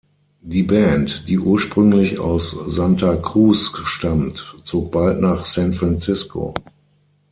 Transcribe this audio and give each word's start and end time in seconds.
Die 0.41 0.63
Band, 0.63 1.29
die 1.29 1.37
ursprünglich 1.37 2.17
aus 2.17 2.49
Santa 2.49 3.15
Cruz 3.17 3.71
stammt, 3.83 4.55
zog 4.63 4.91
bald 4.91 5.21
nach 5.21 5.45
San 5.45 5.73
Francisco. 5.73 6.55